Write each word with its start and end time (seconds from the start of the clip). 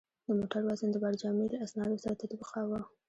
د 0.25 0.27
موټر 0.39 0.61
وزن 0.67 0.89
د 0.91 0.97
بارجامې 1.03 1.45
له 1.51 1.57
اسنادو 1.65 2.01
سره 2.03 2.19
تطبیقاوه. 2.21 2.79